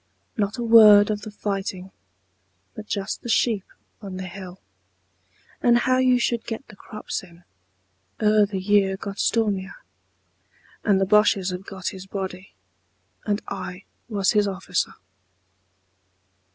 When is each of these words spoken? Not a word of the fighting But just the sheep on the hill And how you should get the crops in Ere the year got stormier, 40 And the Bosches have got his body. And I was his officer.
Not 0.35 0.57
a 0.57 0.63
word 0.63 1.11
of 1.11 1.21
the 1.21 1.29
fighting 1.29 1.91
But 2.73 2.87
just 2.87 3.21
the 3.21 3.29
sheep 3.29 3.63
on 4.01 4.17
the 4.17 4.25
hill 4.25 4.59
And 5.61 5.77
how 5.77 5.99
you 5.99 6.17
should 6.17 6.43
get 6.47 6.67
the 6.69 6.75
crops 6.75 7.21
in 7.21 7.43
Ere 8.19 8.47
the 8.47 8.57
year 8.57 8.97
got 8.97 9.19
stormier, 9.19 9.75
40 10.81 10.89
And 10.89 10.99
the 11.01 11.05
Bosches 11.05 11.51
have 11.51 11.67
got 11.67 11.89
his 11.89 12.07
body. 12.07 12.55
And 13.27 13.43
I 13.47 13.83
was 14.09 14.31
his 14.31 14.47
officer. 14.47 14.95